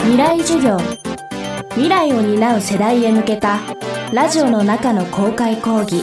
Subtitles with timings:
[0.00, 0.78] 未来授業。
[1.70, 3.60] 未来を担う世代へ向けた
[4.12, 6.02] ラジオの中の公開講義。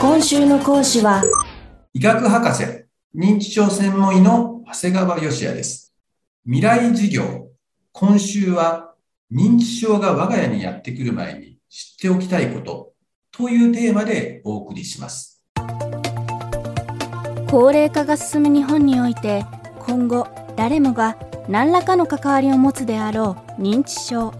[0.00, 1.22] 今週の講師は
[1.92, 2.64] 医学博士
[3.14, 5.94] 認知症専門医の長谷川義也です。
[6.44, 7.48] 未来授業。
[7.92, 8.94] 今週は
[9.32, 12.92] 認知症が我が家にやってくる前に知っておきたいこと。
[13.30, 15.42] というテーマでお送りします。
[17.48, 19.44] 高齢化が進む日本において
[19.78, 20.26] 今後
[20.56, 21.16] 誰もが
[21.48, 24.34] 何らかの関わりを持つであろう認知症。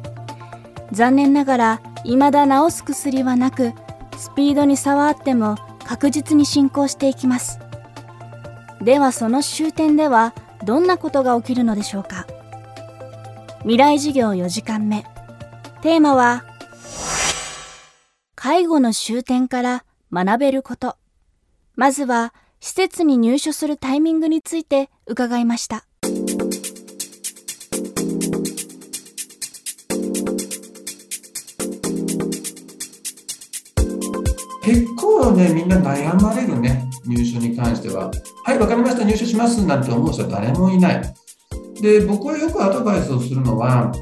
[0.92, 3.72] 残念ながら未だ治す薬はなく
[4.16, 7.58] スピードに差はあっても確実に進行していきます。
[8.82, 12.26] ではその終点ではどんなことが起きるのでしょうか。
[13.60, 15.04] 未来授業4時間目。
[15.82, 16.44] テーマは
[18.34, 20.96] 介護の終点から学べること。
[21.74, 25.84] まずは施設に入所するタイミングについて伺いました。
[34.66, 38.10] 結構ね、みんな悩まれるね、入所に関しては。
[38.42, 41.14] はい、わかりました、入所しますなんて思う人は誰もいない。
[41.80, 43.92] で、僕はよくアドバイスをするのは、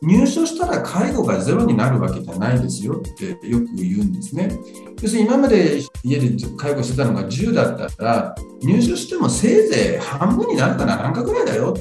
[0.00, 4.56] 入所したら介護がゼロになるわけじゃないですよってよく言うんですね。
[5.02, 11.74] 要するに今まで家で介護してたのが10だったら、入所してもせいぜい半分になるかならんかぐらいだよ。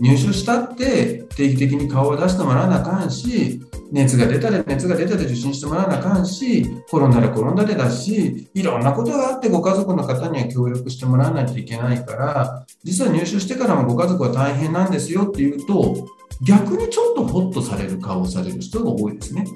[0.00, 3.60] 入所したって定期的に顔を出してもらわなあかんし、
[3.92, 16.08] 熱が出たら熱が出たで受診してもらわなあかんし、転んだら転んだでだし、いろんなことがあってご家族の方には協力してもらわないといけないから、実は入所してからもご家族は大変なんですよっていうと、
[16.42, 19.46] 逆にちょっとホッとされる顔をされる人が多いですね。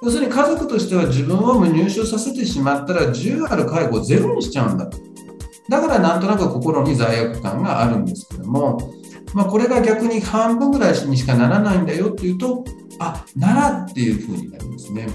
[0.00, 4.96] 要するに家族としては自分を入所させてしまったら10ある介護をゼロにしちゃうんだと。
[5.68, 8.92] だからなんとなく心に罪悪感があるんですけども、
[9.34, 12.64] まあ、これが逆に半分ぐらいにしかならないんだよっていうと、
[12.98, 15.06] あならっていうふうになりますね。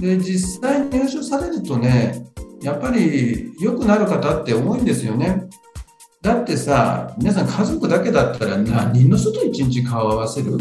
[0.00, 2.26] で、実際入所されるとね、
[2.62, 5.48] やっぱり良くなる方って多いんですよね。
[6.22, 10.58] だってさ、皆さん家族だけだったら何人の人と一日顔合わせる？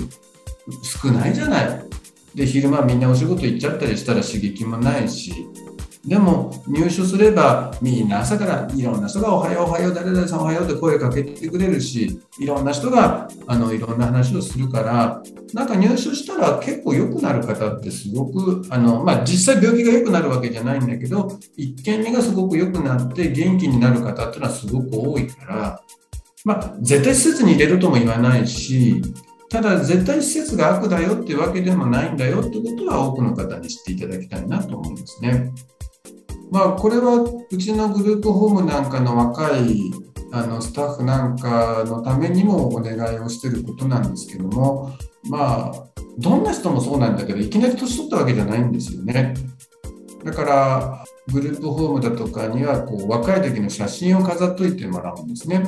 [0.84, 1.86] 少ないじゃない。
[2.34, 5.48] で、昼間みんなお仕事行っちゃったりしたら刺激もないし、
[6.06, 15.22] でも入所すればみんな朝からいろんな人が「おはようおはよう誰々さんおはよう」って声かけてくれるしいろんな人があのいろんな話をするから
[15.54, 25.82] なんか入所したら結構良くなる方ってすごくあの、まあ、実際病気が良くなるわけじゃないんだけど一見目がすごく良くなって元気になる方っていうのはすごく多いから、
[26.46, 29.00] まあ、絶対施設に入れるとも言わないし
[29.50, 35.52] ただ絶対施設が悪だよっていうわけでもないんだよってことは多くの方に知っていただきたいなと思いますね。
[36.52, 39.92] まあ、これはうちのグループホームなんかの若い
[40.34, 44.92] あのスタッフなんかのためにもお願いをしてることなんですけども、
[45.30, 45.86] まあ、
[46.18, 49.34] どんな人もそうなんだけど、いきなり年取ったわけじゃないんですよね。
[50.24, 55.64] だから、グループホームだとかにはこう若い時の写真を飾っといてもらうんですね。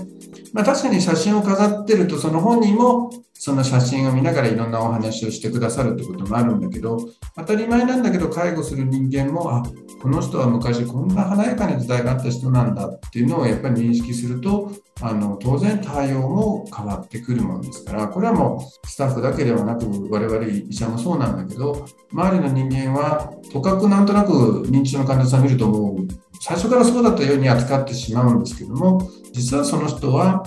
[0.53, 6.97] まあ、確かに写真を飾ってるとその本人もその写真を見ながらいろんなお話をしてくださるってこともあるんだけど
[7.35, 9.63] 当たり前なんだけど介護する人間もあ
[10.01, 14.71] この人は昔こんな華やかな時代があった人なんだっていうのをやっぱり認識すると
[15.01, 24.31] あの当然対応も変わってくるものですからこれはもうスタッフだけではなく我々医者もそうなんだけど周りの人間はとかくなんとなく
[24.67, 26.07] 認知症の患者さん見るともう
[26.39, 30.45] 最初からそうだったように扱ってしまうんですけども実はその人は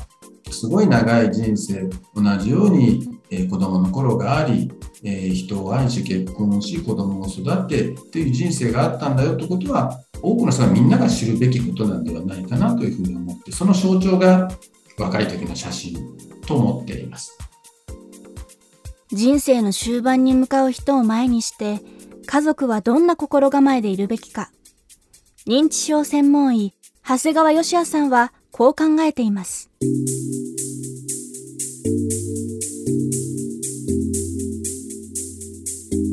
[0.50, 4.70] すごい長い人生同じように、えー、子供の頃があり、
[5.02, 14.48] えー、人を愛し結婚し子供を育てっていう人生があったんだよってことは多くの人がみんなが知るべきことなんではないかなというふうに思ってその象徴が
[14.98, 15.98] 若い時の写真
[16.46, 17.36] と思っています。
[19.12, 21.80] 人生の終盤に向かう人を前にして
[22.26, 24.50] 家族はどんな心構えでいるべきか。
[25.46, 26.74] 認知症専門医
[27.06, 29.70] 長谷川義也さんはこう考えています。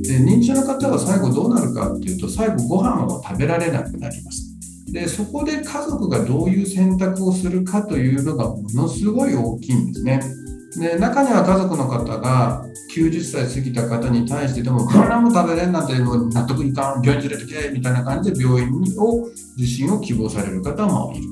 [0.04, 4.44] で認知症の方は最後どうなるかっていうと最後ご飯を食べられなくなります。
[4.92, 10.43] でそこで家族がどういう選択をするかというのがものすごい大きいんですね。
[10.80, 12.66] で中には家族の方が
[12.96, 19.28] 90歳過ぎた方に対してでもこんなも食べれんなんて納得いかん病院連れてけみたいな感じで病院を
[19.58, 21.28] 受診を希望される方もいる。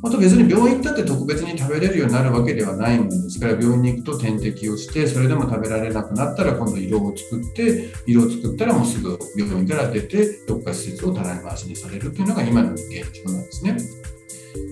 [0.00, 13.76] また別に病院行ったって特別に食べれるようになるわけではないものですから病院に行くと点滴をしてそれでも食べられなくなったら今度色を作って色を作ったらもうすぐ病院から出てどっか施設をたらい回しにされるというのが今の現状なんですね。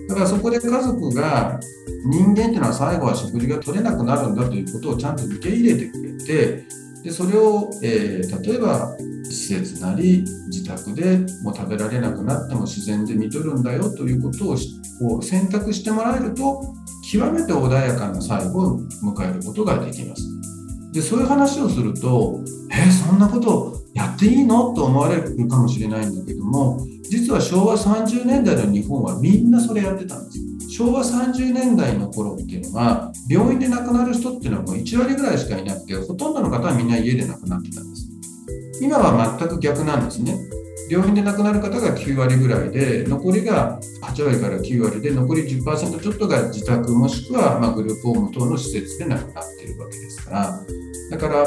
[0.07, 1.59] だからそこで家族が
[2.05, 6.63] 人間っていうのは最後は食事が取れなくなるんだということをちゃんと受け入れてくれて
[7.03, 14.57] でそれを、えー、例えば施設なり自宅でもう食べられなくなっても自然で見とるんだよということを
[14.99, 16.61] こう選択してもらえると
[17.11, 20.23] 極めて穏やかな最後を迎えることができます。
[20.91, 22.41] でそういう話をすると
[22.71, 26.79] 「えー、そんなことやっていいの?」と思われるかもしれないんだけども
[27.09, 30.39] 実は昭和30年代の日本はみんなそれやってたんです。
[30.69, 38.07] 昭和30年代の頃っていうのは病院で亡くなる人っていうのはもう1割ぐらいしかいなくてほとんどの方はみんな家で亡くなってたんです。
[38.79, 40.37] 今は全く逆なんですね。
[40.89, 50.59] 病院で亡くなる方が9割ぐらいで、残りが8割から9割で、残り10%ちょっとが自宅もしくはまグループホーム等の施設で亡くなっているわけですから、
[51.11, 51.45] だから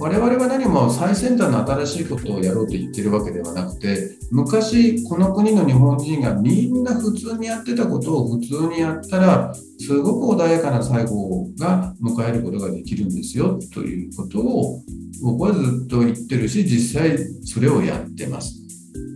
[0.00, 14.82] 我々は何も最先端の新しいことをやろうと言ってるわけではなくて、昔この国の日本人がみんな普通にやってたことを普通にやったら、すごく穏やかな最後が迎えることができるんですよということを
[15.22, 18.54] 僕はずっと言ってるし、実際それをやってます。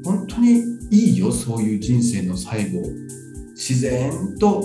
[0.05, 2.83] 本当にいいよ、そういう人生の最後。
[3.55, 4.63] 自然と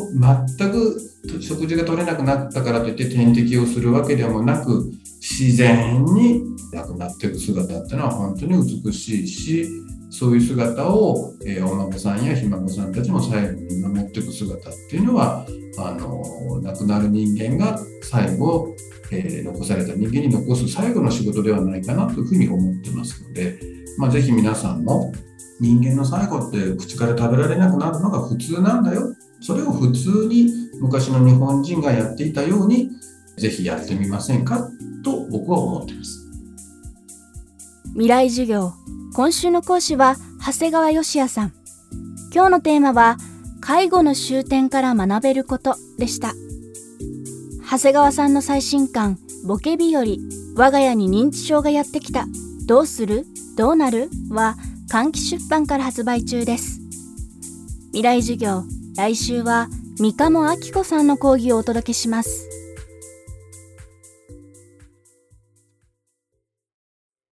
[0.57, 0.99] 全く
[1.39, 4.91] 食事が取れなくなったからといって点滴をするわけでもなく、
[5.29, 6.43] 自然に
[6.73, 9.67] 亡くなっていく姿っていうのは本当に美しいし、
[10.09, 15.45] そういう姿を、えー、お孫さんやひ孫さんたちも最後に見守っていく姿っていうのは、
[15.77, 18.75] あの亡くなる人間が最後
[19.11, 23.59] えー、残された人間に残す最後の仕事ではないかなというふうに思ってますので、
[23.97, 25.11] まあ、ぜひ皆さんも
[25.59, 29.13] 人間の最後って口から食べられなくなるのが普通なんだよ。
[29.41, 30.49] それを普通に
[30.79, 32.89] 昔の日本人がやっていたように、
[33.37, 34.69] ぜひやってみませんか
[35.03, 36.25] と僕は思ってます。
[37.93, 38.73] 未来授業。
[39.13, 40.15] 今週の講師は
[40.45, 41.53] 長谷川義也さん。
[42.33, 43.17] 今日のテーマは、
[43.59, 46.33] 介護の終点から学べることでした。
[47.69, 50.01] 長谷川さんの最新刊「ボケ日和
[50.55, 52.25] 我が家に認知症がやってきた
[52.65, 53.27] どうする？
[53.55, 54.57] どうなる?」は
[54.89, 56.79] 換気出版から発売中です
[57.87, 58.63] 未来授業
[58.95, 62.48] 来週は三鴨明子さんの講義をお届けします